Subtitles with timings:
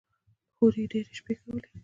[0.57, 1.69] هورې يې ډېرې شپې کولې.